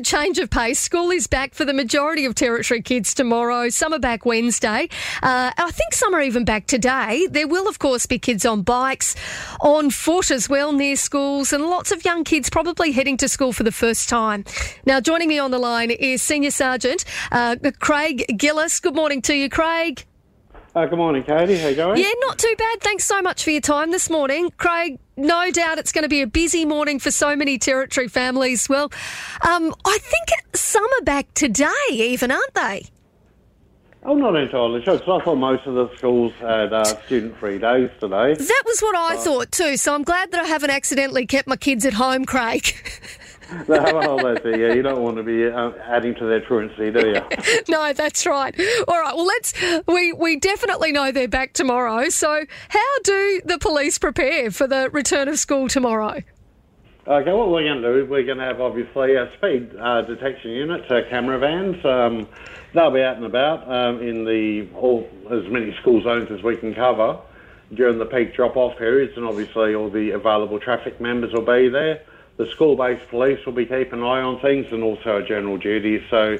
a 0.00 0.02
change 0.02 0.38
of 0.38 0.48
pace. 0.48 0.80
School 0.80 1.10
is 1.10 1.26
back 1.26 1.52
for 1.52 1.66
the 1.66 1.74
majority 1.74 2.24
of 2.24 2.34
Territory 2.34 2.80
kids 2.80 3.12
tomorrow. 3.12 3.68
Some 3.68 3.92
are 3.92 3.98
back 3.98 4.24
Wednesday. 4.24 4.88
Uh, 5.22 5.52
I 5.56 5.70
think 5.72 5.92
some 5.92 6.14
are 6.14 6.22
even 6.22 6.46
back 6.46 6.66
today. 6.66 7.26
There 7.30 7.46
will, 7.46 7.68
of 7.68 7.78
course, 7.78 8.06
be 8.06 8.18
kids 8.18 8.46
on 8.46 8.62
bikes, 8.62 9.14
on 9.60 9.90
foot 9.90 10.30
as 10.30 10.48
well 10.48 10.72
near 10.72 10.96
schools, 10.96 11.52
and 11.52 11.66
lots 11.66 11.92
of 11.92 12.02
young 12.02 12.24
kids 12.24 12.48
probably 12.48 12.92
heading 12.92 13.18
to 13.18 13.28
school 13.28 13.52
for 13.52 13.62
the 13.62 13.72
first 13.72 14.08
time. 14.08 14.44
Now, 14.86 15.00
joining 15.00 15.28
me 15.28 15.38
on 15.38 15.50
the 15.50 15.58
line 15.58 15.90
is 15.90 16.22
Senior 16.22 16.50
Sergeant 16.50 17.04
uh, 17.30 17.56
Craig 17.78 18.24
Gillis. 18.38 18.80
Good 18.80 18.94
morning 18.94 19.20
to 19.22 19.34
you, 19.34 19.50
Craig. 19.50 20.06
Uh, 20.72 20.86
good 20.86 20.98
morning, 20.98 21.24
Katie. 21.24 21.58
How 21.58 21.68
you 21.68 21.74
going? 21.74 22.00
Yeah, 22.00 22.12
not 22.20 22.38
too 22.38 22.54
bad. 22.56 22.80
Thanks 22.80 23.04
so 23.04 23.20
much 23.20 23.42
for 23.42 23.50
your 23.50 23.60
time 23.60 23.90
this 23.90 24.08
morning. 24.08 24.52
Craig, 24.56 25.00
no 25.16 25.50
doubt 25.50 25.78
it's 25.78 25.90
going 25.90 26.04
to 26.04 26.08
be 26.08 26.22
a 26.22 26.28
busy 26.28 26.64
morning 26.64 27.00
for 27.00 27.10
so 27.10 27.34
many 27.34 27.58
Territory 27.58 28.06
families. 28.06 28.68
Well, 28.68 28.92
um, 29.48 29.74
I 29.84 29.98
think 30.00 30.28
some 30.54 30.86
are 31.00 31.04
back 31.04 31.34
today, 31.34 31.66
even, 31.90 32.30
aren't 32.30 32.54
they? 32.54 32.86
I'm 34.04 34.20
not 34.20 34.36
entirely 34.36 34.82
sure 34.84 34.96
because 34.96 35.20
I 35.20 35.24
thought 35.24 35.34
most 35.34 35.66
of 35.66 35.74
the 35.74 35.94
schools 35.96 36.32
had 36.40 36.72
uh, 36.72 36.84
student-free 36.84 37.58
days 37.58 37.90
today. 37.98 38.34
That 38.34 38.62
was 38.64 38.80
what 38.80 38.96
I 38.96 39.16
thought 39.16 39.50
too. 39.50 39.76
So 39.76 39.92
I'm 39.92 40.04
glad 40.04 40.30
that 40.30 40.40
I 40.40 40.46
haven't 40.46 40.70
accidentally 40.70 41.26
kept 41.26 41.48
my 41.48 41.56
kids 41.56 41.84
at 41.84 41.94
home, 41.94 42.24
Craig. 42.24 42.74
well, 43.66 44.18
that's 44.18 44.44
it. 44.44 44.60
Yeah, 44.60 44.74
you 44.74 44.82
don't 44.82 45.02
want 45.02 45.16
to 45.16 45.22
be 45.22 45.46
uh, 45.46 45.70
adding 45.84 46.14
to 46.16 46.26
their 46.26 46.40
truancy, 46.40 46.90
do 46.90 47.08
you? 47.08 47.62
no, 47.68 47.92
that's 47.92 48.26
right. 48.26 48.54
All 48.88 49.00
right. 49.00 49.14
Well, 49.14 49.26
let's. 49.26 49.52
We 49.86 50.12
we 50.12 50.36
definitely 50.36 50.92
know 50.92 51.12
they're 51.12 51.28
back 51.28 51.52
tomorrow. 51.52 52.08
So, 52.08 52.44
how 52.68 52.98
do 53.04 53.42
the 53.44 53.58
police 53.58 53.98
prepare 53.98 54.50
for 54.50 54.66
the 54.66 54.90
return 54.90 55.28
of 55.28 55.38
school 55.38 55.68
tomorrow? 55.68 56.22
Okay, 57.06 57.32
what 57.32 57.50
we're 57.50 57.64
going 57.64 57.82
to 57.82 57.92
do, 57.92 58.04
is 58.04 58.08
we're 58.08 58.24
going 58.24 58.38
to 58.38 58.44
have 58.44 58.60
obviously 58.60 59.14
a 59.14 59.30
speed 59.36 59.74
uh, 59.80 60.02
detection 60.02 60.50
unit, 60.50 60.90
uh, 60.92 61.00
camera 61.08 61.38
vans. 61.38 61.84
Um, 61.84 62.28
they'll 62.74 62.90
be 62.90 63.02
out 63.02 63.16
and 63.16 63.24
about 63.24 63.68
um, 63.72 64.00
in 64.00 64.24
the 64.24 64.68
all 64.76 65.08
as 65.30 65.50
many 65.50 65.74
school 65.80 66.02
zones 66.02 66.30
as 66.30 66.42
we 66.42 66.56
can 66.56 66.74
cover 66.74 67.18
during 67.74 67.98
the 67.98 68.04
peak 68.04 68.34
drop-off 68.34 68.76
periods, 68.76 69.16
and 69.16 69.24
obviously 69.24 69.74
all 69.74 69.88
the 69.88 70.10
available 70.10 70.58
traffic 70.60 71.00
members 71.00 71.32
will 71.32 71.46
be 71.46 71.68
there 71.68 72.02
the 72.40 72.50
school-based 72.52 73.06
police 73.10 73.44
will 73.44 73.52
be 73.52 73.66
keeping 73.66 73.98
an 73.98 74.02
eye 74.02 74.22
on 74.22 74.40
things 74.40 74.66
and 74.72 74.82
also 74.82 75.18
a 75.18 75.22
general 75.22 75.58
duty. 75.58 76.02
So 76.08 76.38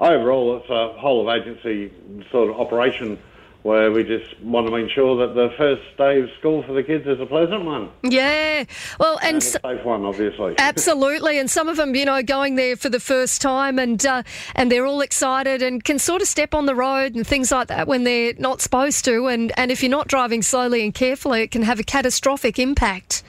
overall, 0.00 0.58
it's 0.58 0.70
a 0.70 0.92
whole 0.92 1.28
of 1.28 1.36
agency 1.36 1.92
sort 2.30 2.48
of 2.48 2.60
operation 2.60 3.18
where 3.64 3.90
we 3.90 4.04
just 4.04 4.40
want 4.40 4.68
to 4.68 4.72
make 4.72 4.88
sure 4.88 5.26
that 5.26 5.34
the 5.34 5.52
first 5.56 5.82
day 5.98 6.20
of 6.20 6.30
school 6.38 6.62
for 6.62 6.72
the 6.74 6.82
kids 6.84 7.08
is 7.08 7.18
a 7.20 7.26
pleasant 7.26 7.64
one. 7.64 7.90
Yeah, 8.04 8.64
well, 9.00 9.18
and, 9.18 9.34
and 9.34 9.42
safe 9.42 9.84
one, 9.84 10.04
obviously. 10.04 10.54
Absolutely, 10.58 11.40
and 11.40 11.50
some 11.50 11.68
of 11.68 11.76
them, 11.76 11.96
you 11.96 12.04
know, 12.04 12.22
going 12.22 12.54
there 12.54 12.76
for 12.76 12.88
the 12.88 13.00
first 13.00 13.42
time, 13.42 13.80
and 13.80 14.04
uh, 14.06 14.22
and 14.54 14.70
they're 14.70 14.86
all 14.86 15.00
excited 15.00 15.60
and 15.60 15.82
can 15.82 15.98
sort 15.98 16.22
of 16.22 16.28
step 16.28 16.54
on 16.54 16.66
the 16.66 16.74
road 16.76 17.16
and 17.16 17.26
things 17.26 17.50
like 17.50 17.66
that 17.66 17.88
when 17.88 18.04
they're 18.04 18.34
not 18.38 18.60
supposed 18.60 19.04
to, 19.06 19.26
and 19.26 19.52
and 19.56 19.72
if 19.72 19.82
you're 19.82 19.90
not 19.90 20.06
driving 20.06 20.42
slowly 20.42 20.84
and 20.84 20.94
carefully, 20.94 21.42
it 21.42 21.50
can 21.50 21.62
have 21.62 21.80
a 21.80 21.84
catastrophic 21.84 22.60
impact. 22.60 23.24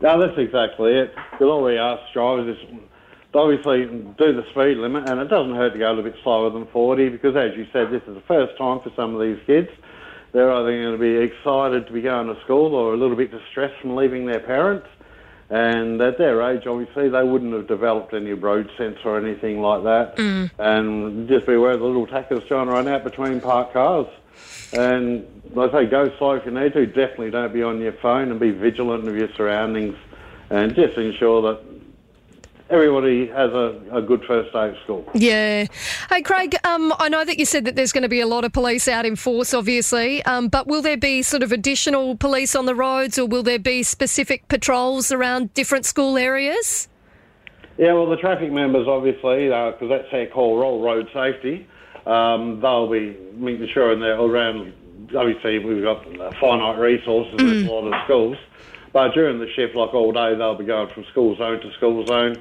No, 0.00 0.18
that's 0.18 0.38
exactly 0.38 0.92
it. 0.94 1.14
Because 1.32 1.46
all 1.46 1.64
we 1.64 1.76
ask 1.76 2.00
drivers 2.12 2.56
is 2.56 2.78
obviously 3.34 3.86
do 3.86 4.32
the 4.32 4.44
speed 4.50 4.78
limit, 4.78 5.08
and 5.08 5.20
it 5.20 5.28
doesn't 5.28 5.54
hurt 5.54 5.72
to 5.72 5.78
go 5.78 5.88
a 5.88 5.92
little 5.94 6.10
bit 6.10 6.16
slower 6.22 6.50
than 6.50 6.66
40 6.66 7.08
because, 7.10 7.36
as 7.36 7.56
you 7.56 7.66
said, 7.72 7.90
this 7.90 8.02
is 8.06 8.14
the 8.14 8.22
first 8.26 8.56
time 8.56 8.80
for 8.80 8.90
some 8.96 9.14
of 9.14 9.20
these 9.20 9.38
kids. 9.46 9.68
They're 10.32 10.52
either 10.52 10.70
going 10.70 10.92
to 10.92 10.98
be 10.98 11.16
excited 11.16 11.86
to 11.86 11.92
be 11.92 12.02
going 12.02 12.26
to 12.32 12.40
school 12.42 12.74
or 12.74 12.94
a 12.94 12.96
little 12.96 13.16
bit 13.16 13.30
distressed 13.30 13.80
from 13.80 13.96
leaving 13.96 14.26
their 14.26 14.40
parents. 14.40 14.86
And 15.50 16.00
at 16.02 16.18
their 16.18 16.42
age, 16.50 16.66
obviously, 16.66 17.08
they 17.08 17.22
wouldn't 17.22 17.54
have 17.54 17.66
developed 17.66 18.12
any 18.12 18.32
road 18.32 18.70
sense 18.76 18.98
or 19.04 19.18
anything 19.18 19.62
like 19.62 19.82
that. 19.84 20.16
Mm. 20.16 20.50
And 20.58 21.28
just 21.28 21.46
be 21.46 21.54
aware 21.54 21.72
of 21.72 21.80
the 21.80 21.86
little 21.86 22.06
tackers 22.06 22.42
trying 22.48 22.66
to 22.66 22.72
run 22.72 22.86
out 22.86 23.02
between 23.02 23.40
parked 23.40 23.72
cars. 23.72 24.06
And 24.74 25.26
like 25.54 25.72
I 25.72 25.84
say, 25.84 25.90
go 25.90 26.10
slow 26.18 26.32
if 26.32 26.44
you 26.44 26.52
need 26.52 26.74
to. 26.74 26.86
Definitely 26.86 27.30
don't 27.30 27.52
be 27.52 27.62
on 27.62 27.80
your 27.80 27.94
phone 27.94 28.30
and 28.30 28.38
be 28.38 28.50
vigilant 28.50 29.08
of 29.08 29.16
your 29.16 29.32
surroundings 29.36 29.96
and 30.50 30.74
just 30.74 30.96
ensure 30.96 31.42
that 31.42 31.67
everybody 32.70 33.26
has 33.28 33.50
a, 33.52 33.80
a 33.92 34.02
good 34.02 34.22
first 34.26 34.52
day 34.52 34.68
of 34.68 34.76
school. 34.84 35.04
Yeah. 35.14 35.66
Hey, 36.10 36.22
Craig, 36.22 36.56
um, 36.64 36.92
I 36.98 37.08
know 37.08 37.24
that 37.24 37.38
you 37.38 37.44
said 37.44 37.64
that 37.64 37.76
there's 37.76 37.92
going 37.92 38.02
to 38.02 38.08
be 38.08 38.20
a 38.20 38.26
lot 38.26 38.44
of 38.44 38.52
police 38.52 38.88
out 38.88 39.06
in 39.06 39.16
force, 39.16 39.54
obviously, 39.54 40.22
um, 40.24 40.48
but 40.48 40.66
will 40.66 40.82
there 40.82 40.96
be 40.96 41.22
sort 41.22 41.42
of 41.42 41.52
additional 41.52 42.16
police 42.16 42.54
on 42.54 42.66
the 42.66 42.74
roads 42.74 43.18
or 43.18 43.26
will 43.26 43.42
there 43.42 43.58
be 43.58 43.82
specific 43.82 44.48
patrols 44.48 45.10
around 45.10 45.52
different 45.54 45.86
school 45.86 46.18
areas? 46.18 46.88
Yeah, 47.78 47.92
well, 47.92 48.10
the 48.10 48.16
traffic 48.16 48.50
members, 48.50 48.88
obviously, 48.88 49.46
because 49.46 49.82
uh, 49.82 49.86
that's 49.86 50.10
their 50.10 50.26
call, 50.26 50.58
roll 50.58 50.82
road 50.82 51.08
safety. 51.14 51.66
Um, 52.06 52.60
they'll 52.60 52.90
be 52.90 53.16
making 53.34 53.68
sure 53.72 53.92
and 53.92 54.02
they're 54.02 54.18
around. 54.18 54.72
Obviously, 55.16 55.58
we've 55.58 55.82
got 55.82 56.04
finite 56.40 56.78
resources 56.78 57.38
mm. 57.38 57.62
in 57.62 57.66
a 57.66 57.72
lot 57.72 57.86
of 57.86 58.04
schools, 58.04 58.36
but 58.92 59.10
during 59.14 59.38
the 59.38 59.48
shift, 59.54 59.76
like 59.76 59.94
all 59.94 60.12
day, 60.12 60.34
they'll 60.34 60.56
be 60.56 60.64
going 60.64 60.92
from 60.92 61.04
school 61.04 61.36
zone 61.36 61.60
to 61.60 61.72
school 61.74 62.04
zone, 62.06 62.36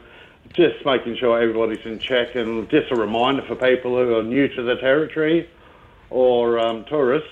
just 0.54 0.86
making 0.86 1.18
sure 1.18 1.42
everybody's 1.42 1.86
in 1.86 2.00
check. 2.00 2.36
And 2.36 2.70
just 2.70 2.92
a 2.92 2.96
reminder 2.96 3.44
for 3.48 3.56
people 3.56 3.92
who 3.92 4.16
are 4.18 4.24
new 4.24 4.48
to 4.48 4.64
the 4.64 4.76
territory 4.76 5.50
or 6.10 6.60
um, 6.60 6.86
tourists 6.86 7.30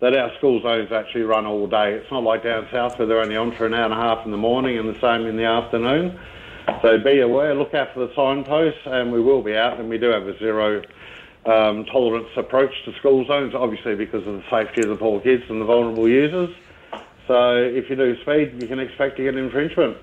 that 0.00 0.16
our 0.16 0.34
school 0.38 0.62
zones 0.62 0.90
actually 0.92 1.22
run 1.22 1.46
all 1.46 1.66
day. 1.66 1.92
It's 1.92 2.10
not 2.10 2.22
like 2.22 2.42
down 2.42 2.66
south 2.72 2.98
where 2.98 3.06
they're 3.06 3.20
only 3.20 3.36
on 3.36 3.52
for 3.52 3.66
an 3.66 3.74
hour 3.74 3.84
and 3.84 3.92
a 3.92 3.96
half 3.96 4.24
in 4.24 4.30
the 4.30 4.38
morning 4.38 4.78
and 4.78 4.88
the 4.88 4.98
same 5.00 5.26
in 5.26 5.36
the 5.36 5.44
afternoon. 5.44 6.18
So 6.82 6.98
be 6.98 7.20
aware, 7.20 7.54
look 7.54 7.74
out 7.74 7.92
for 7.92 8.06
the 8.06 8.14
signposts, 8.14 8.80
and 8.86 9.12
we 9.12 9.20
will 9.20 9.42
be 9.42 9.56
out, 9.56 9.78
and 9.78 9.88
we 9.88 9.98
do 9.98 10.08
have 10.08 10.26
a 10.26 10.38
zero 10.38 10.82
um, 11.44 11.84
tolerance 11.86 12.28
approach 12.36 12.72
to 12.84 12.94
school 12.98 13.26
zones, 13.26 13.54
obviously 13.54 13.94
because 13.94 14.26
of 14.26 14.34
the 14.34 14.44
safety 14.50 14.82
of 14.82 14.88
the 14.88 14.96
poor 14.96 15.20
kids 15.20 15.42
and 15.48 15.60
the 15.60 15.64
vulnerable 15.64 16.08
users. 16.08 16.54
So 17.26 17.56
if 17.56 17.90
you 17.90 17.96
do 17.96 18.20
speed, 18.22 18.62
you 18.62 18.68
can 18.68 18.78
expect 18.78 19.16
to 19.18 19.22
get 19.22 19.34
an 19.34 19.44
infringement. 19.44 19.96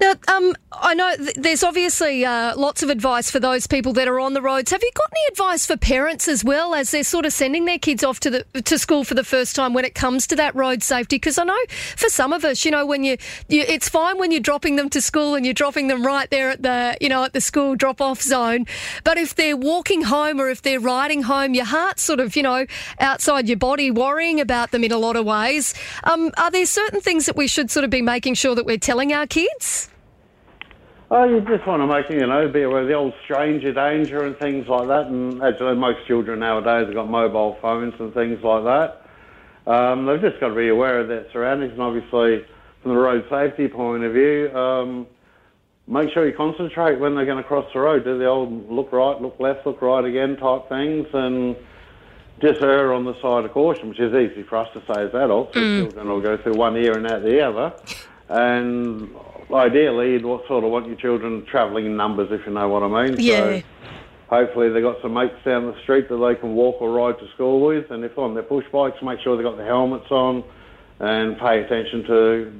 Now, 0.00 0.14
um, 0.28 0.54
I 0.72 0.94
know 0.94 1.16
th- 1.16 1.34
there's 1.34 1.64
obviously 1.64 2.24
uh, 2.24 2.56
lots 2.56 2.82
of 2.82 2.90
advice 2.90 3.30
for 3.30 3.40
those 3.40 3.66
people 3.66 3.92
that 3.94 4.06
are 4.06 4.20
on 4.20 4.34
the 4.34 4.42
roads. 4.42 4.70
Have 4.70 4.82
you 4.82 4.90
got 4.94 5.10
any 5.10 5.32
advice 5.32 5.66
for 5.66 5.76
parents 5.76 6.28
as 6.28 6.44
well 6.44 6.74
as 6.74 6.90
they're 6.90 7.02
sort 7.02 7.26
of 7.26 7.32
sending 7.32 7.64
their 7.64 7.78
kids 7.78 8.04
off 8.04 8.20
to 8.20 8.30
the 8.30 8.62
to 8.62 8.78
school 8.78 9.02
for 9.02 9.14
the 9.14 9.24
first 9.24 9.56
time 9.56 9.72
when 9.72 9.84
it 9.84 9.94
comes 9.94 10.26
to 10.28 10.36
that 10.36 10.54
road 10.54 10.82
safety? 10.82 11.16
Because 11.16 11.36
I 11.38 11.44
know 11.44 11.58
for 11.96 12.08
some 12.08 12.32
of 12.32 12.44
us, 12.44 12.64
you 12.64 12.70
know, 12.70 12.86
when 12.86 13.02
you, 13.02 13.16
you, 13.48 13.62
it's 13.66 13.88
fine 13.88 14.18
when 14.18 14.30
you're 14.30 14.40
dropping 14.40 14.76
them 14.76 14.88
to 14.90 15.00
school 15.00 15.34
and 15.34 15.44
you're 15.44 15.54
dropping 15.54 15.88
them 15.88 16.06
right 16.06 16.30
there 16.30 16.50
at 16.50 16.62
the 16.62 16.96
you 17.00 17.08
know 17.08 17.24
at 17.24 17.32
the 17.32 17.40
school 17.40 17.74
drop 17.74 18.00
off 18.00 18.22
zone, 18.22 18.66
but 19.04 19.18
if 19.18 19.34
they're 19.34 19.56
walking 19.56 20.02
home 20.02 20.40
or 20.40 20.48
if 20.48 20.62
they're 20.62 20.80
riding 20.80 21.22
home, 21.22 21.54
your 21.54 21.64
heart's 21.64 22.02
sort 22.02 22.20
of 22.20 22.36
you 22.36 22.42
know 22.42 22.66
outside 23.00 23.48
your 23.48 23.58
body, 23.58 23.90
worrying 23.90 24.40
about 24.40 24.70
them 24.70 24.84
in 24.84 24.92
a 24.92 24.98
lot 24.98 25.16
of 25.16 25.26
ways. 25.26 25.74
Um, 26.04 26.30
are 26.36 26.50
there 26.50 26.66
certain 26.66 27.00
things 27.00 27.26
that 27.26 27.36
we 27.36 27.48
should 27.48 27.70
sort 27.70 27.84
of 27.84 27.90
be 27.90 28.02
making 28.02 28.34
sure 28.34 28.54
that 28.54 28.64
we're 28.64 28.78
telling 28.78 29.12
our 29.12 29.26
kids? 29.26 29.87
Oh, 31.10 31.24
you 31.24 31.40
just 31.40 31.66
want 31.66 31.80
to 31.80 31.86
make, 31.86 32.10
you 32.10 32.26
know, 32.26 32.48
be 32.48 32.62
aware 32.62 32.82
of 32.82 32.88
the 32.88 32.92
old 32.92 33.14
stranger 33.24 33.72
danger 33.72 34.26
and 34.26 34.36
things 34.36 34.68
like 34.68 34.88
that. 34.88 35.06
And 35.06 35.42
actually, 35.42 35.74
most 35.74 36.06
children 36.06 36.40
nowadays 36.40 36.86
have 36.86 36.94
got 36.94 37.08
mobile 37.08 37.56
phones 37.62 37.94
and 37.98 38.12
things 38.12 38.42
like 38.44 38.64
that. 38.64 39.06
Um, 39.66 40.04
they've 40.04 40.20
just 40.20 40.38
got 40.38 40.48
to 40.48 40.54
be 40.54 40.68
aware 40.68 41.00
of 41.00 41.08
their 41.08 41.24
surroundings. 41.32 41.72
And 41.72 41.80
obviously, 41.80 42.44
from 42.82 42.92
the 42.92 43.00
road 43.00 43.24
safety 43.30 43.68
point 43.68 44.04
of 44.04 44.12
view, 44.12 44.54
um, 44.54 45.06
make 45.86 46.12
sure 46.12 46.28
you 46.28 46.36
concentrate 46.36 47.00
when 47.00 47.14
they're 47.14 47.24
going 47.24 47.42
to 47.42 47.48
cross 47.48 47.64
the 47.72 47.80
road. 47.80 48.04
Do 48.04 48.18
the 48.18 48.26
old 48.26 48.70
look 48.70 48.92
right, 48.92 49.18
look 49.18 49.40
left, 49.40 49.64
look 49.64 49.80
right 49.80 50.04
again 50.04 50.36
type 50.36 50.68
things. 50.68 51.06
And 51.14 51.56
just 52.38 52.60
err 52.60 52.92
on 52.92 53.06
the 53.06 53.14
side 53.22 53.46
of 53.46 53.52
caution, 53.52 53.88
which 53.88 53.98
is 53.98 54.12
easy 54.12 54.42
for 54.42 54.56
us 54.56 54.68
to 54.74 54.80
say 54.80 55.04
as 55.04 55.14
adults. 55.14 55.56
Mm. 55.56 55.84
Children 55.84 56.08
will 56.08 56.20
go 56.20 56.36
through 56.36 56.54
one 56.54 56.76
ear 56.76 56.98
and 56.98 57.10
out 57.10 57.22
the 57.22 57.40
other. 57.40 57.72
And 58.28 59.08
ideally, 59.52 60.12
you'd 60.12 60.22
sort 60.22 60.64
of 60.64 60.70
want 60.70 60.86
your 60.86 60.96
children 60.96 61.46
travelling 61.50 61.86
in 61.86 61.96
numbers, 61.96 62.28
if 62.30 62.46
you 62.46 62.52
know 62.52 62.68
what 62.68 62.82
I 62.82 63.08
mean. 63.08 63.20
Yeah. 63.20 63.38
So 63.38 63.62
hopefully 64.28 64.68
they've 64.70 64.82
got 64.82 65.00
some 65.02 65.14
mates 65.14 65.34
down 65.44 65.66
the 65.66 65.80
street 65.82 66.08
that 66.08 66.16
they 66.16 66.34
can 66.38 66.54
walk 66.54 66.80
or 66.80 66.90
ride 66.92 67.18
to 67.18 67.28
school 67.34 67.66
with, 67.66 67.90
and 67.90 68.04
if 68.04 68.16
on 68.18 68.34
their 68.34 68.42
push 68.42 68.64
bikes, 68.72 68.96
make 69.02 69.20
sure 69.20 69.36
they've 69.36 69.44
got 69.44 69.56
the 69.56 69.64
helmets 69.64 70.10
on 70.10 70.44
and 71.00 71.38
pay 71.38 71.60
attention 71.60 72.04
to 72.04 72.52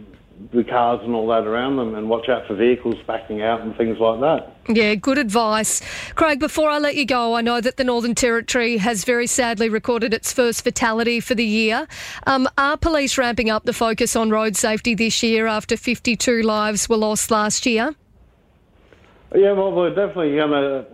the 0.52 0.64
cars 0.64 1.00
and 1.02 1.14
all 1.14 1.26
that 1.29 1.46
around 1.46 1.76
them 1.76 1.94
and 1.94 2.08
watch 2.08 2.29
out 2.29 2.46
for 2.46 2.55
vehicles 2.55 2.96
backing 3.06 3.43
out 3.43 3.61
and 3.61 3.76
things 3.76 3.99
like 3.99 4.20
that. 4.20 4.56
Yeah, 4.69 4.94
good 4.94 5.19
advice. 5.19 5.81
Craig, 6.14 6.40
before 6.40 6.70
I 6.70 6.79
let 6.79 6.96
you 6.96 7.05
go, 7.05 7.35
I 7.35 7.40
know 7.40 7.61
that 7.61 7.76
the 7.76 7.85
Northern 7.85 8.14
Territory 8.14 8.76
has 8.79 9.05
very 9.05 9.26
sadly 9.26 9.69
recorded 9.69 10.14
its 10.14 10.32
first 10.32 10.62
fatality 10.62 11.20
for 11.20 11.35
the 11.35 11.44
year. 11.44 11.87
Um, 12.26 12.49
are 12.56 12.76
police 12.76 13.19
ramping 13.19 13.50
up 13.50 13.64
the 13.64 13.73
focus 13.73 14.14
on 14.17 14.31
road 14.31 14.56
safety 14.56 14.94
this 14.94 15.23
year 15.23 15.46
after 15.46 15.76
52 15.76 16.43
lives 16.43 16.88
were 16.88 16.96
lost 16.96 17.31
last 17.31 17.67
year? 17.67 17.94
Yeah, 19.34 19.52
well, 19.52 19.73
we're 19.73 19.94
definitely 19.94 20.37
going 20.37 20.50
to. 20.50 20.87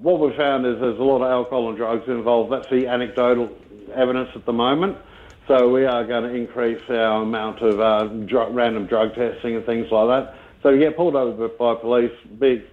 What 0.00 0.18
we've 0.18 0.36
found 0.36 0.66
is 0.66 0.80
there's 0.80 0.98
a 0.98 1.02
lot 1.02 1.22
of 1.22 1.30
alcohol 1.30 1.68
and 1.68 1.76
drugs 1.76 2.08
involved. 2.08 2.50
That's 2.50 2.68
the 2.70 2.86
anecdotal 2.86 3.50
evidence 3.94 4.30
at 4.34 4.46
the 4.46 4.52
moment. 4.52 4.96
So 5.48 5.68
we 5.68 5.84
are 5.86 6.04
going 6.04 6.22
to 6.22 6.34
increase 6.34 6.82
our 6.88 7.22
amount 7.22 7.62
of 7.62 7.80
uh, 7.80 8.08
random 8.50 8.86
drug 8.86 9.14
testing 9.14 9.56
and 9.56 9.66
things 9.66 9.90
like 9.90 10.08
that. 10.08 10.36
So 10.62 10.68
if 10.68 10.74
you 10.74 10.80
get 10.80 10.96
pulled 10.96 11.16
over 11.16 11.48
by 11.48 11.74
police, 11.74 12.12
be 12.38 12.64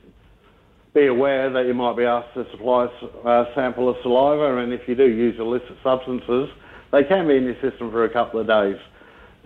be 0.94 1.06
aware 1.06 1.52
that 1.52 1.68
you 1.68 1.74
might 1.74 1.96
be 1.96 2.04
asked 2.04 2.34
to 2.34 2.50
supply 2.52 2.86
a 3.24 3.46
sample 3.54 3.90
of 3.90 3.98
saliva, 4.02 4.58
and 4.58 4.74
if 4.74 4.88
you 4.88 4.96
do 4.96 5.08
use 5.08 5.40
illicit 5.40 5.78
substances, 5.84 6.50
they 6.92 7.04
can 7.04 7.28
be 7.28 7.38
in 7.38 7.44
your 7.44 7.60
system 7.62 7.92
for 7.92 8.06
a 8.06 8.10
couple 8.10 8.40
of 8.40 8.48
days. 8.48 8.78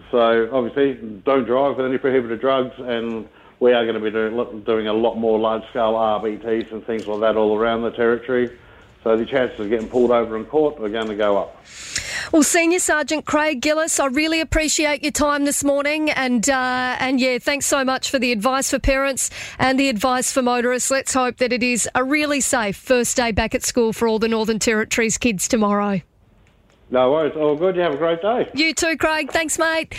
So 0.09 0.49
obviously, 0.53 0.93
don't 1.25 1.45
drive 1.45 1.77
with 1.77 1.85
any 1.85 1.97
prohibited 1.97 2.39
drugs, 2.39 2.73
and 2.77 3.27
we 3.59 3.73
are 3.73 3.83
going 3.83 3.95
to 3.95 4.01
be 4.01 4.11
doing, 4.11 4.63
doing 4.63 4.87
a 4.87 4.93
lot 4.93 5.15
more 5.15 5.37
large-scale 5.37 5.93
RBTs 5.93 6.71
and 6.71 6.85
things 6.85 7.07
like 7.07 7.19
that 7.19 7.35
all 7.35 7.57
around 7.57 7.81
the 7.81 7.91
territory. 7.91 8.57
So 9.03 9.17
the 9.17 9.25
chances 9.25 9.59
of 9.59 9.69
getting 9.69 9.89
pulled 9.89 10.11
over 10.11 10.37
in 10.37 10.45
court 10.45 10.79
are 10.79 10.89
going 10.89 11.07
to 11.07 11.15
go 11.15 11.37
up. 11.37 11.61
Well, 12.33 12.41
Senior 12.41 12.79
Sergeant 12.79 13.25
Craig 13.25 13.61
Gillis, 13.61 13.99
I 13.99 14.07
really 14.07 14.41
appreciate 14.41 15.03
your 15.03 15.11
time 15.11 15.45
this 15.45 15.63
morning, 15.63 16.09
and 16.09 16.49
uh, 16.49 16.95
and 16.99 17.19
yeah, 17.19 17.37
thanks 17.37 17.67
so 17.67 17.85
much 17.85 18.09
for 18.09 18.17
the 18.17 18.31
advice 18.31 18.71
for 18.71 18.79
parents 18.79 19.29
and 19.59 19.79
the 19.79 19.87
advice 19.87 20.31
for 20.31 20.41
motorists. 20.41 20.89
Let's 20.89 21.13
hope 21.13 21.37
that 21.37 21.53
it 21.53 21.61
is 21.61 21.87
a 21.93 22.03
really 22.03 22.41
safe 22.41 22.75
first 22.75 23.15
day 23.17 23.31
back 23.31 23.53
at 23.53 23.61
school 23.61 23.93
for 23.93 24.07
all 24.07 24.17
the 24.17 24.27
Northern 24.27 24.57
Territory's 24.57 25.19
kids 25.19 25.47
tomorrow. 25.47 26.01
No 26.89 27.11
worries. 27.11 27.35
All 27.35 27.55
good. 27.55 27.75
You 27.75 27.83
have 27.83 27.93
a 27.93 27.97
great 27.97 28.23
day. 28.23 28.49
You 28.55 28.73
too, 28.73 28.97
Craig. 28.97 29.31
Thanks, 29.31 29.59
mate. 29.59 29.95